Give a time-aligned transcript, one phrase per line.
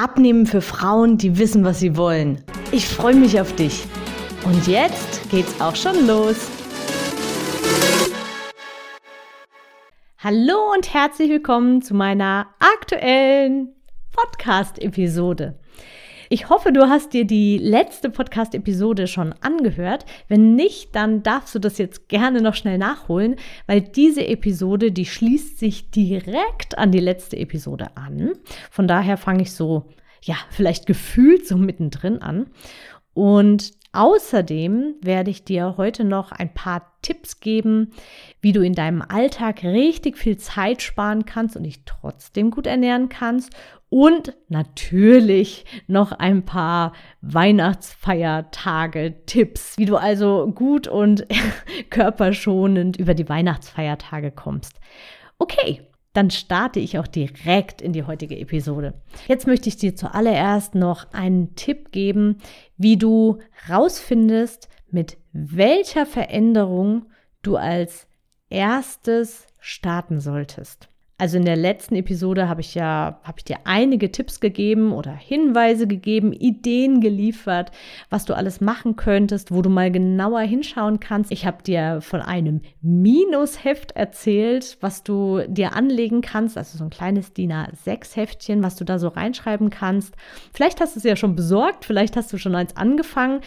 [0.00, 2.44] Abnehmen für Frauen, die wissen, was sie wollen.
[2.70, 3.84] Ich freue mich auf dich.
[4.44, 6.36] Und jetzt geht's auch schon los.
[10.18, 13.74] Hallo und herzlich willkommen zu meiner aktuellen
[14.12, 15.58] Podcast-Episode.
[16.30, 20.04] Ich hoffe, du hast dir die letzte Podcast-Episode schon angehört.
[20.28, 25.06] Wenn nicht, dann darfst du das jetzt gerne noch schnell nachholen, weil diese Episode, die
[25.06, 28.32] schließt sich direkt an die letzte Episode an.
[28.70, 29.88] Von daher fange ich so,
[30.22, 32.48] ja, vielleicht gefühlt so mittendrin an.
[33.14, 37.92] Und außerdem werde ich dir heute noch ein paar Tipps geben,
[38.42, 43.08] wie du in deinem Alltag richtig viel Zeit sparen kannst und dich trotzdem gut ernähren
[43.08, 43.54] kannst
[43.90, 51.26] und natürlich noch ein paar Weihnachtsfeiertage Tipps, wie du also gut und
[51.90, 54.80] körperschonend über die Weihnachtsfeiertage kommst.
[55.38, 58.94] Okay, dann starte ich auch direkt in die heutige Episode.
[59.28, 62.38] Jetzt möchte ich dir zuallererst noch einen Tipp geben,
[62.76, 63.38] wie du
[63.70, 67.06] rausfindest, mit welcher Veränderung
[67.42, 68.06] du als
[68.48, 70.88] erstes starten solltest.
[71.20, 75.10] Also in der letzten Episode habe ich ja, habe ich dir einige Tipps gegeben oder
[75.12, 77.72] Hinweise gegeben, Ideen geliefert,
[78.08, 81.32] was du alles machen könntest, wo du mal genauer hinschauen kannst.
[81.32, 86.90] Ich habe dir von einem Minusheft erzählt, was du dir anlegen kannst, also so ein
[86.90, 90.14] kleines DIN A6 Heftchen, was du da so reinschreiben kannst.
[90.54, 93.40] Vielleicht hast du es ja schon besorgt, vielleicht hast du schon eins angefangen.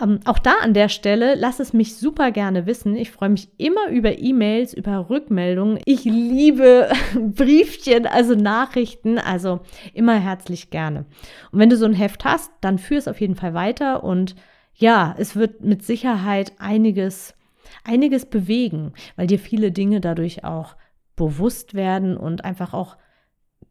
[0.00, 2.96] Ähm, auch da an der Stelle, lass es mich super gerne wissen.
[2.96, 5.78] Ich freue mich immer über E-Mails, über Rückmeldungen.
[5.86, 9.60] Ich liebe Briefchen, also Nachrichten, also
[9.94, 11.06] immer herzlich gerne.
[11.50, 14.36] Und wenn du so ein Heft hast, dann führ es auf jeden Fall weiter und
[14.74, 17.34] ja, es wird mit Sicherheit einiges,
[17.82, 20.76] einiges bewegen, weil dir viele Dinge dadurch auch
[21.16, 22.98] bewusst werden und einfach auch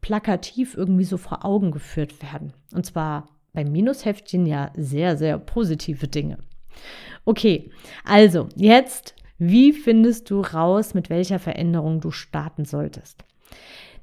[0.00, 2.52] plakativ irgendwie so vor Augen geführt werden.
[2.74, 6.38] Und zwar beim Minusheftchen ja sehr, sehr positive Dinge.
[7.24, 7.70] Okay,
[8.04, 13.24] also jetzt, wie findest du raus, mit welcher Veränderung du starten solltest?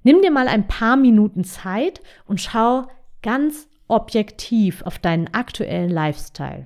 [0.03, 2.87] Nimm dir mal ein paar Minuten Zeit und schau
[3.21, 6.65] ganz objektiv auf deinen aktuellen Lifestyle.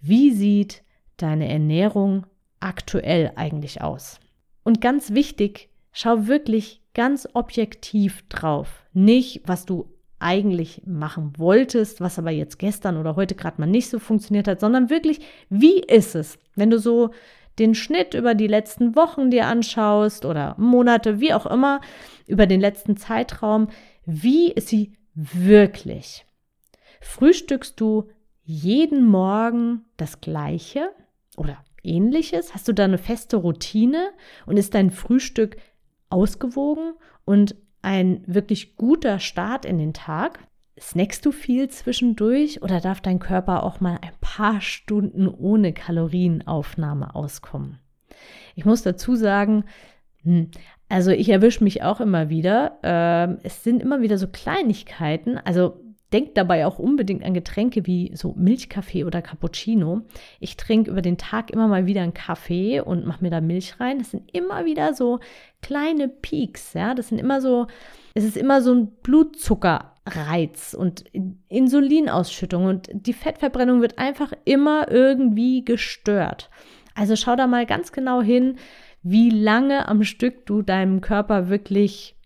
[0.00, 0.82] Wie sieht
[1.16, 2.26] deine Ernährung
[2.60, 4.20] aktuell eigentlich aus?
[4.62, 8.84] Und ganz wichtig, schau wirklich ganz objektiv drauf.
[8.92, 9.91] Nicht, was du
[10.22, 14.60] eigentlich machen wolltest, was aber jetzt gestern oder heute gerade mal nicht so funktioniert hat,
[14.60, 17.10] sondern wirklich, wie ist es, wenn du so
[17.58, 21.80] den Schnitt über die letzten Wochen dir anschaust oder Monate, wie auch immer,
[22.26, 23.68] über den letzten Zeitraum,
[24.06, 26.24] wie ist sie wirklich?
[27.00, 28.08] Frühstückst du
[28.44, 30.90] jeden Morgen das gleiche
[31.36, 32.54] oder ähnliches?
[32.54, 34.10] Hast du da eine feste Routine
[34.46, 35.56] und ist dein Frühstück
[36.08, 36.94] ausgewogen
[37.24, 40.38] und ein wirklich guter Start in den Tag?
[40.80, 47.14] Snackst du viel zwischendurch oder darf dein Körper auch mal ein paar Stunden ohne Kalorienaufnahme
[47.14, 47.78] auskommen?
[48.54, 49.64] Ich muss dazu sagen,
[50.22, 50.50] hm,
[50.88, 52.78] also ich erwische mich auch immer wieder.
[52.82, 55.38] Äh, es sind immer wieder so Kleinigkeiten.
[55.38, 55.80] Also
[56.12, 60.02] Denk dabei auch unbedingt an Getränke wie so Milchkaffee oder Cappuccino.
[60.40, 63.80] Ich trinke über den Tag immer mal wieder einen Kaffee und mache mir da Milch
[63.80, 63.98] rein.
[63.98, 65.20] Das sind immer wieder so
[65.62, 66.94] kleine Peaks, ja.
[66.94, 67.66] Das sind immer so,
[68.14, 71.04] es ist immer so ein Blutzuckerreiz und
[71.48, 76.50] Insulinausschüttung und die Fettverbrennung wird einfach immer irgendwie gestört.
[76.94, 78.56] Also schau da mal ganz genau hin,
[79.02, 82.16] wie lange am Stück du deinem Körper wirklich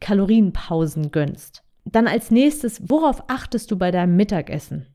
[0.00, 1.63] Kalorienpausen gönnst.
[1.84, 4.86] Dann als nächstes, worauf achtest du bei deinem Mittagessen?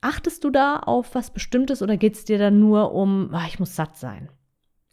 [0.00, 3.58] Achtest du da auf was Bestimmtes oder geht es dir dann nur um, ach, ich
[3.58, 4.28] muss satt sein?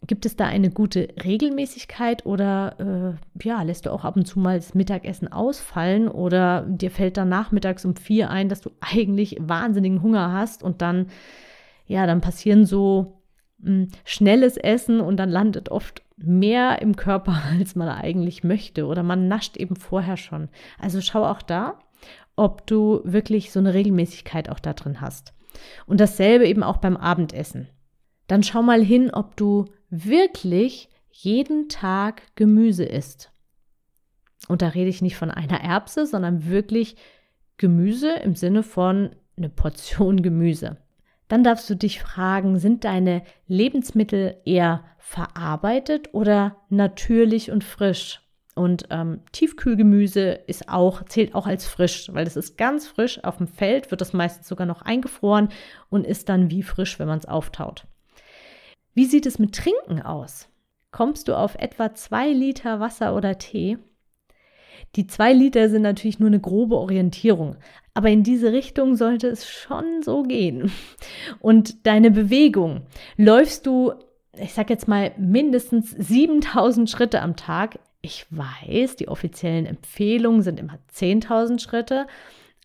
[0.06, 4.38] Gibt es da eine gute Regelmäßigkeit oder äh, ja, lässt du auch ab und zu
[4.38, 9.38] mal das Mittagessen ausfallen oder dir fällt dann nachmittags um vier ein, dass du eigentlich
[9.40, 11.06] wahnsinnigen Hunger hast und dann,
[11.86, 13.13] ja, dann passieren so
[14.04, 19.28] schnelles Essen und dann landet oft mehr im Körper, als man eigentlich möchte oder man
[19.28, 20.48] nascht eben vorher schon.
[20.78, 21.78] Also schau auch da,
[22.36, 25.32] ob du wirklich so eine Regelmäßigkeit auch da drin hast.
[25.86, 27.68] Und dasselbe eben auch beim Abendessen.
[28.26, 33.30] Dann schau mal hin, ob du wirklich jeden Tag Gemüse isst.
[34.48, 36.96] Und da rede ich nicht von einer Erbse, sondern wirklich
[37.56, 40.78] Gemüse im Sinne von eine Portion Gemüse.
[41.28, 48.20] Dann darfst du dich fragen, sind deine Lebensmittel eher verarbeitet oder natürlich und frisch?
[48.54, 53.38] Und ähm, Tiefkühlgemüse ist auch, zählt auch als frisch, weil das ist ganz frisch auf
[53.38, 55.48] dem Feld, wird das meistens sogar noch eingefroren
[55.90, 57.86] und ist dann wie frisch, wenn man es auftaut.
[58.94, 60.48] Wie sieht es mit Trinken aus?
[60.92, 63.78] Kommst du auf etwa zwei Liter Wasser oder Tee?
[64.94, 67.56] Die zwei Liter sind natürlich nur eine grobe Orientierung,
[67.94, 70.72] aber in diese Richtung sollte es schon so gehen.
[71.40, 72.82] Und deine Bewegung,
[73.16, 73.94] läufst du,
[74.36, 80.60] ich sag jetzt mal, mindestens 7000 Schritte am Tag, ich weiß, die offiziellen Empfehlungen sind
[80.60, 82.06] immer 10.000 Schritte.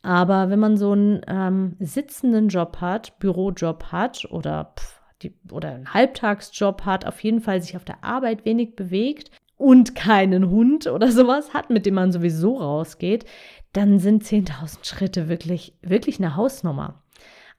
[0.02, 5.70] Aber wenn man so einen ähm, sitzenden Job hat, Bürojob hat oder, pff, die, oder
[5.70, 10.88] einen Halbtagsjob hat, auf jeden Fall sich auf der Arbeit wenig bewegt und keinen Hund
[10.88, 13.26] oder sowas hat, mit dem man sowieso rausgeht,
[13.74, 17.04] dann sind 10.000 Schritte wirklich, wirklich eine Hausnummer.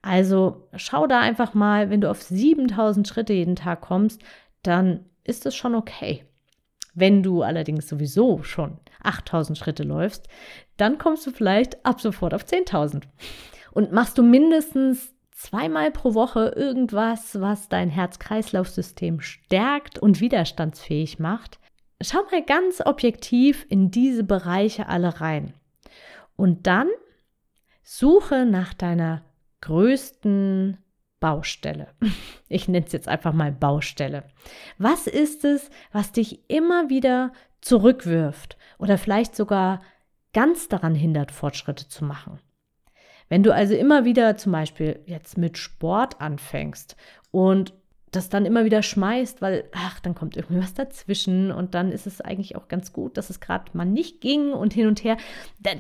[0.02, 4.22] Also schau da einfach mal, wenn du auf 7.000 Schritte jeden Tag kommst,
[4.62, 6.24] dann ist es schon okay.
[6.94, 10.28] Wenn du allerdings sowieso schon 8000 Schritte läufst,
[10.76, 13.02] dann kommst du vielleicht ab sofort auf 10.000.
[13.72, 21.58] Und machst du mindestens zweimal pro Woche irgendwas, was dein Herz-Kreislauf-System stärkt und widerstandsfähig macht,
[22.02, 25.54] schau mal ganz objektiv in diese Bereiche alle rein.
[26.40, 26.88] Und dann
[27.82, 29.26] suche nach deiner
[29.60, 30.78] größten
[31.20, 31.88] Baustelle.
[32.48, 34.25] Ich nenne es jetzt einfach mal Baustelle.
[34.78, 39.82] Was ist es, was dich immer wieder zurückwirft oder vielleicht sogar
[40.32, 42.40] ganz daran hindert, Fortschritte zu machen?
[43.28, 46.96] Wenn du also immer wieder zum Beispiel jetzt mit Sport anfängst
[47.31, 47.75] und
[48.10, 52.06] das dann immer wieder schmeißt, weil, ach, dann kommt irgendwie was dazwischen und dann ist
[52.06, 55.16] es eigentlich auch ganz gut, dass es gerade mal nicht ging und hin und her,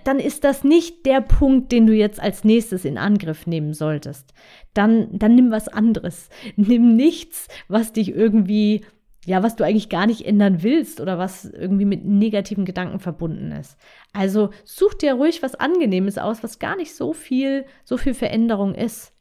[0.04, 4.32] dann ist das nicht der Punkt, den du jetzt als nächstes in Angriff nehmen solltest.
[4.74, 6.28] Dann, dann nimm was anderes.
[6.54, 8.84] Nimm nichts, was dich irgendwie,
[9.26, 13.50] ja, was du eigentlich gar nicht ändern willst oder was irgendwie mit negativen Gedanken verbunden
[13.50, 13.76] ist.
[14.12, 18.76] Also such dir ruhig was Angenehmes aus, was gar nicht so viel, so viel Veränderung
[18.76, 19.12] ist.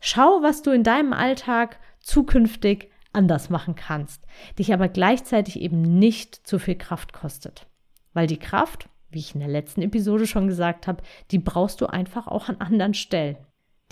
[0.00, 4.24] Schau, was du in deinem Alltag zukünftig anders machen kannst,
[4.58, 7.66] dich aber gleichzeitig eben nicht zu viel Kraft kostet.
[8.12, 11.86] Weil die Kraft, wie ich in der letzten Episode schon gesagt habe, die brauchst du
[11.86, 13.36] einfach auch an anderen Stellen.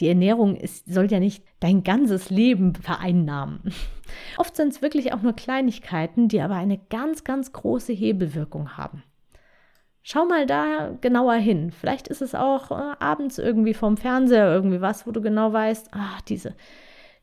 [0.01, 3.73] Die Ernährung ist, soll ja nicht dein ganzes Leben vereinnahmen.
[4.39, 9.03] Oft sind es wirklich auch nur Kleinigkeiten, die aber eine ganz, ganz große Hebelwirkung haben.
[10.03, 11.71] Schau mal da genauer hin.
[11.71, 15.91] Vielleicht ist es auch äh, abends irgendwie vom Fernseher irgendwie was, wo du genau weißt,
[15.93, 16.55] ach, diese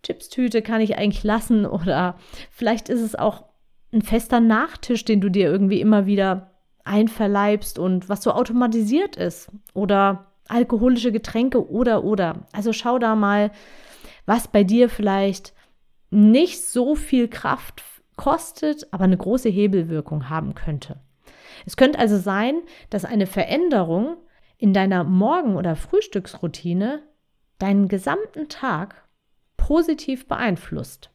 [0.03, 2.17] Chipstüte kann ich eigentlich lassen oder
[2.49, 3.45] vielleicht ist es auch
[3.93, 6.51] ein fester Nachtisch, den du dir irgendwie immer wieder
[6.83, 12.47] einverleibst und was so automatisiert ist oder alkoholische Getränke oder oder.
[12.51, 13.51] Also schau da mal,
[14.25, 15.53] was bei dir vielleicht
[16.09, 17.83] nicht so viel Kraft
[18.17, 20.99] kostet, aber eine große Hebelwirkung haben könnte.
[21.65, 24.17] Es könnte also sein, dass eine Veränderung
[24.57, 27.03] in deiner Morgen- oder Frühstücksroutine
[27.59, 29.03] deinen gesamten Tag
[29.71, 31.11] positiv beeinflusst.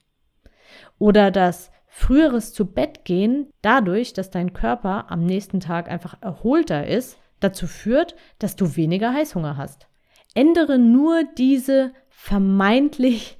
[0.99, 6.87] Oder das früheres zu Bett gehen dadurch, dass dein Körper am nächsten Tag einfach erholter
[6.87, 9.89] ist, dazu führt, dass du weniger Heißhunger hast.
[10.35, 13.37] Ändere nur diese vermeintlich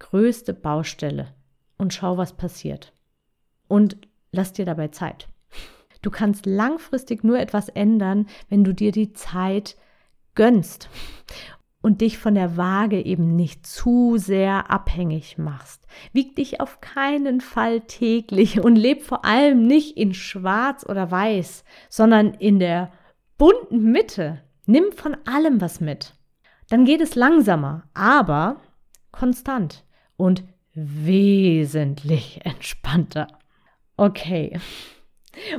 [0.00, 1.34] größte Baustelle
[1.78, 2.92] und schau, was passiert.
[3.68, 3.96] Und
[4.32, 5.28] lass dir dabei Zeit.
[6.02, 9.78] Du kannst langfristig nur etwas ändern, wenn du dir die Zeit
[10.34, 10.90] gönnst
[11.88, 15.86] und dich von der Waage eben nicht zu sehr abhängig machst.
[16.12, 21.64] Wieg dich auf keinen Fall täglich und leb vor allem nicht in schwarz oder weiß,
[21.88, 22.92] sondern in der
[23.38, 24.42] bunten Mitte.
[24.66, 26.12] Nimm von allem was mit.
[26.68, 28.60] Dann geht es langsamer, aber
[29.10, 29.86] konstant
[30.18, 33.28] und wesentlich entspannter.
[33.96, 34.60] Okay.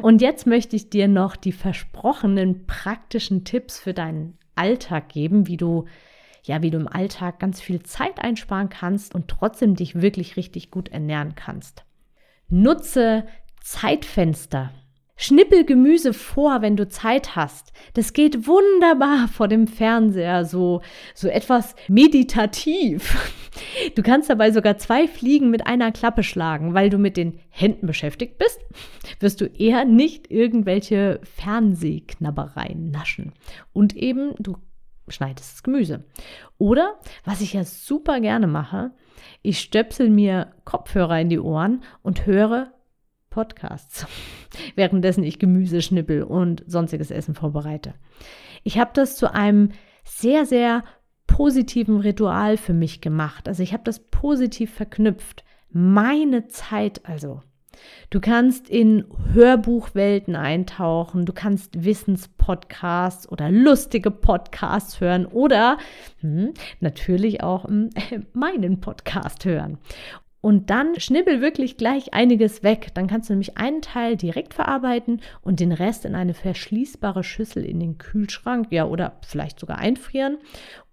[0.04, 5.58] Und jetzt möchte ich dir noch die versprochenen praktischen Tipps für deinen Alltag geben, wie
[5.58, 5.86] du
[6.44, 10.72] ja, wie du im Alltag ganz viel Zeit einsparen kannst und trotzdem dich wirklich richtig
[10.72, 11.84] gut ernähren kannst.
[12.48, 13.26] Nutze
[13.62, 14.72] Zeitfenster.
[15.22, 17.74] Schnippel Gemüse vor, wenn du Zeit hast.
[17.94, 20.82] Das geht wunderbar vor dem Fernseher, so,
[21.14, 23.34] so etwas meditativ.
[23.96, 27.88] Du kannst dabei sogar zwei Fliegen mit einer Klappe schlagen, weil du mit den Händen
[27.88, 28.60] beschäftigt bist,
[29.20, 33.34] wirst du eher nicht irgendwelche Fernsehknabbereien naschen.
[33.74, 34.56] Und eben, du
[35.12, 36.06] schneidest das Gemüse.
[36.58, 38.92] Oder, was ich ja super gerne mache,
[39.42, 42.72] ich stöpsel mir Kopfhörer in die Ohren und höre
[43.30, 44.08] Podcasts,
[44.76, 47.94] währenddessen ich Gemüse schnippel und sonstiges Essen vorbereite.
[48.64, 49.72] Ich habe das zu einem
[50.04, 50.84] sehr, sehr
[51.28, 53.48] positiven Ritual für mich gemacht.
[53.48, 55.44] Also ich habe das positiv verknüpft.
[55.70, 57.44] Meine Zeit also.
[58.10, 65.78] Du kannst in Hörbuchwelten eintauchen, du kannst Wissenspodcasts oder lustige Podcasts hören oder
[66.22, 67.90] hm, natürlich auch hm,
[68.34, 69.78] meinen Podcast hören.
[70.42, 72.92] Und dann schnibbel wirklich gleich einiges weg.
[72.94, 77.66] Dann kannst du nämlich einen Teil direkt verarbeiten und den Rest in eine verschließbare Schüssel
[77.66, 80.38] in den Kühlschrank, ja, oder vielleicht sogar einfrieren.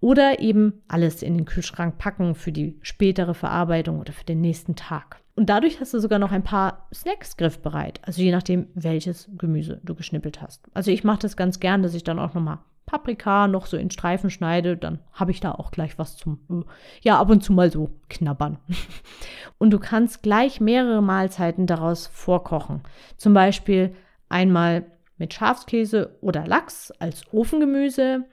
[0.00, 4.74] Oder eben alles in den Kühlschrank packen für die spätere Verarbeitung oder für den nächsten
[4.74, 5.20] Tag.
[5.36, 8.00] Und dadurch hast du sogar noch ein paar Snacks griffbereit.
[8.02, 10.64] Also je nachdem, welches Gemüse du geschnippelt hast.
[10.72, 13.90] Also ich mache das ganz gern, dass ich dann auch nochmal Paprika noch so in
[13.90, 16.64] Streifen schneide, dann habe ich da auch gleich was zum,
[17.02, 18.58] ja, ab und zu mal so knabbern.
[19.58, 22.82] Und du kannst gleich mehrere Mahlzeiten daraus vorkochen.
[23.16, 23.96] Zum Beispiel
[24.28, 24.84] einmal
[25.18, 28.24] mit Schafskäse oder Lachs als Ofengemüse,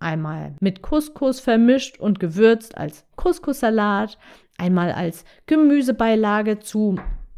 [0.00, 4.18] einmal mit Couscous vermischt und gewürzt als Couscous-Salat,
[4.58, 6.96] einmal als Gemüsebeilage zu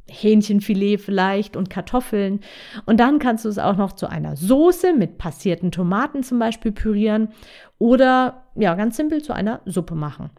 [0.09, 2.41] Hähnchenfilet vielleicht und Kartoffeln.
[2.87, 6.73] Und dann kannst du es auch noch zu einer Soße mit passierten Tomaten zum Beispiel
[6.73, 7.29] pürieren
[7.79, 10.31] oder ja, ganz simpel zu einer Suppe machen.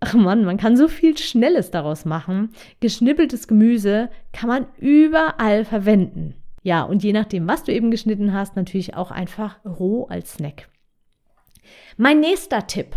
[0.00, 2.50] Ach man, man kann so viel Schnelles daraus machen.
[2.80, 6.34] Geschnippeltes Gemüse kann man überall verwenden.
[6.62, 10.68] Ja, und je nachdem, was du eben geschnitten hast, natürlich auch einfach roh als Snack.
[11.96, 12.96] Mein nächster Tipp.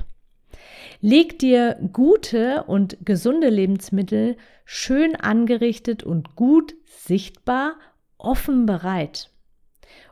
[1.06, 7.76] Leg dir gute und gesunde Lebensmittel schön angerichtet und gut sichtbar
[8.18, 9.30] offen bereit.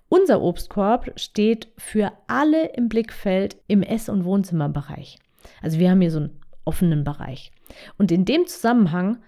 [0.07, 5.17] Unser Obstkorb steht für alle im Blickfeld im Ess- und Wohnzimmerbereich.
[5.63, 7.51] Also wir haben hier so einen offenen Bereich.
[7.97, 9.23] Und in dem Zusammenhang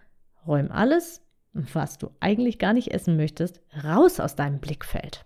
[0.46, 5.26] räum alles, was du eigentlich gar nicht essen möchtest, raus aus deinem Blickfeld.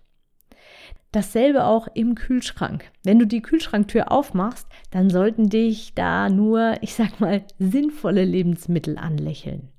[1.11, 2.91] Dasselbe auch im Kühlschrank.
[3.03, 8.97] Wenn du die Kühlschranktür aufmachst, dann sollten dich da nur, ich sag mal, sinnvolle Lebensmittel
[8.97, 9.69] anlächeln.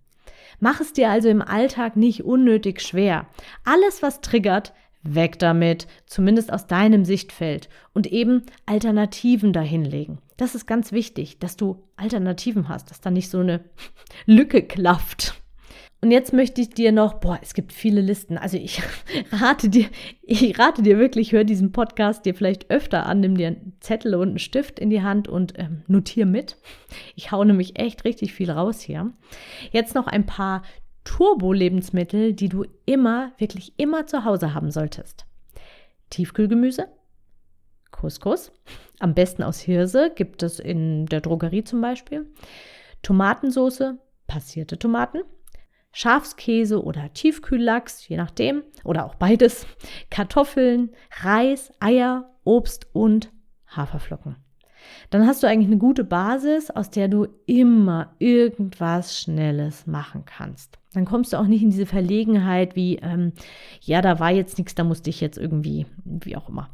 [0.58, 3.26] Mach es dir also im Alltag nicht unnötig schwer.
[3.64, 10.18] Alles, was triggert, weg damit, zumindest aus deinem Sichtfeld und eben Alternativen dahinlegen.
[10.36, 13.64] Das ist ganz wichtig, dass du Alternativen hast, dass da nicht so eine
[14.26, 15.39] Lücke klafft.
[16.02, 18.38] Und jetzt möchte ich dir noch, boah, es gibt viele Listen.
[18.38, 18.82] Also ich
[19.32, 19.86] rate dir,
[20.22, 24.14] ich rate dir wirklich, hör diesen Podcast dir vielleicht öfter an, nimm dir einen Zettel
[24.14, 26.56] und einen Stift in die Hand und ähm, notier mit.
[27.16, 29.12] Ich hau nämlich echt richtig viel raus hier.
[29.72, 30.62] Jetzt noch ein paar
[31.04, 35.26] Turbo-Lebensmittel, die du immer, wirklich immer zu Hause haben solltest.
[36.08, 36.88] Tiefkühlgemüse,
[37.90, 38.52] Couscous,
[39.00, 42.26] am besten aus Hirse, gibt es in der Drogerie zum Beispiel.
[43.02, 45.20] Tomatensoße, passierte Tomaten,
[45.92, 49.66] Schafskäse oder Tiefkühllachs, je nachdem, oder auch beides,
[50.10, 50.90] Kartoffeln,
[51.22, 53.32] Reis, Eier, Obst und
[53.66, 54.36] Haferflocken.
[55.10, 60.78] Dann hast du eigentlich eine gute Basis, aus der du immer irgendwas Schnelles machen kannst.
[60.92, 63.32] Dann kommst du auch nicht in diese Verlegenheit wie, ähm,
[63.80, 66.70] ja, da war jetzt nichts, da musste ich jetzt irgendwie, wie auch immer.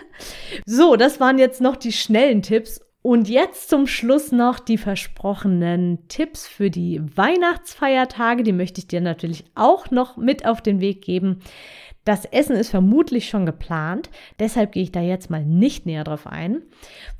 [0.66, 6.08] so, das waren jetzt noch die schnellen Tipps und jetzt zum Schluss noch die versprochenen
[6.08, 8.42] Tipps für die Weihnachtsfeiertage.
[8.42, 11.40] Die möchte ich dir natürlich auch noch mit auf den Weg geben.
[12.06, 14.08] Das Essen ist vermutlich schon geplant,
[14.38, 16.62] deshalb gehe ich da jetzt mal nicht näher drauf ein.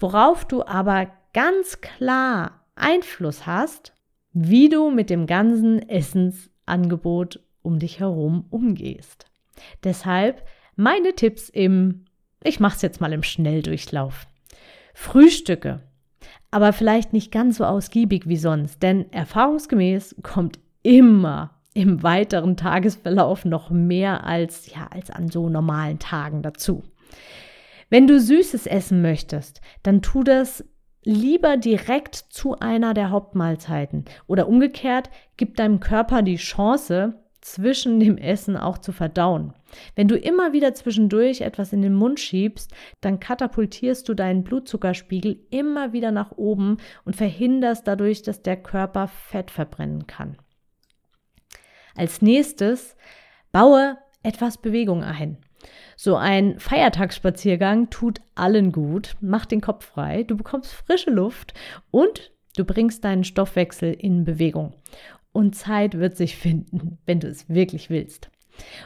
[0.01, 3.93] Worauf du aber ganz klar Einfluss hast,
[4.33, 9.27] wie du mit dem ganzen Essensangebot um dich herum umgehst.
[9.85, 12.07] Deshalb meine Tipps im,
[12.43, 14.27] ich mache es jetzt mal im Schnelldurchlauf.
[14.95, 15.81] Frühstücke,
[16.51, 23.45] aber vielleicht nicht ganz so ausgiebig wie sonst, denn erfahrungsgemäß kommt immer im weiteren Tagesverlauf
[23.45, 26.85] noch mehr als ja als an so normalen Tagen dazu.
[27.91, 30.65] Wenn du Süßes essen möchtest, dann tu das
[31.03, 38.17] lieber direkt zu einer der Hauptmahlzeiten oder umgekehrt, gib deinem Körper die Chance, zwischen dem
[38.17, 39.53] Essen auch zu verdauen.
[39.97, 42.73] Wenn du immer wieder zwischendurch etwas in den Mund schiebst,
[43.03, 49.09] dann katapultierst du deinen Blutzuckerspiegel immer wieder nach oben und verhinderst dadurch, dass der Körper
[49.09, 50.39] Fett verbrennen kann.
[51.95, 52.97] Als nächstes
[53.53, 55.37] baue etwas Bewegung ein.
[55.97, 61.53] So ein Feiertagsspaziergang tut allen gut, macht den Kopf frei, du bekommst frische Luft
[61.91, 64.73] und du bringst deinen Stoffwechsel in Bewegung
[65.35, 68.31] und Zeit wird sich finden, wenn du es wirklich willst.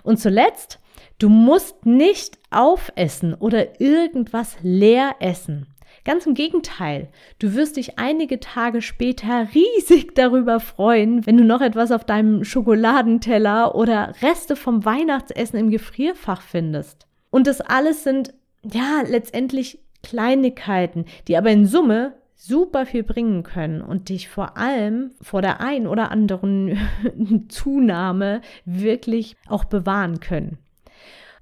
[0.02, 0.80] Und zuletzt,
[1.18, 5.66] du musst nicht aufessen oder irgendwas leer essen.
[6.04, 11.60] Ganz im Gegenteil, du wirst dich einige Tage später riesig darüber freuen, wenn du noch
[11.60, 17.06] etwas auf deinem Schokoladenteller oder Reste vom Weihnachtsessen im Gefrierfach findest.
[17.30, 23.82] Und das alles sind ja letztendlich Kleinigkeiten, die aber in Summe super viel bringen können
[23.82, 26.78] und dich vor allem vor der ein oder anderen
[27.48, 30.58] Zunahme wirklich auch bewahren können.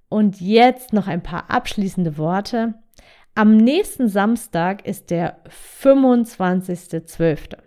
[0.09, 2.75] Und jetzt noch ein paar abschließende Worte.
[3.35, 5.37] Am nächsten Samstag ist der
[5.81, 7.59] 25.12.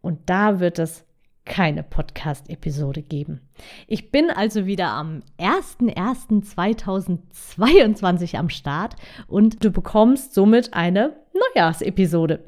[0.00, 1.04] Und da wird es
[1.44, 3.42] keine Podcast-Episode geben.
[3.86, 12.44] Ich bin also wieder am 01.01.2022 am Start und du bekommst somit eine Neujahrsepisode.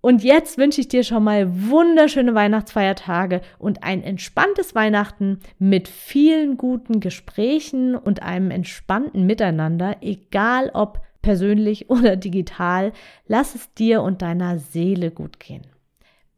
[0.00, 6.56] Und jetzt wünsche ich dir schon mal wunderschöne Weihnachtsfeiertage und ein entspanntes Weihnachten mit vielen
[6.56, 12.92] guten Gesprächen und einem entspannten Miteinander, egal ob persönlich oder digital.
[13.26, 15.66] Lass es dir und deiner Seele gut gehen.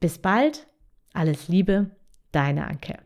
[0.00, 0.66] Bis bald
[1.12, 1.90] alles Liebe,
[2.30, 3.05] deine Anke.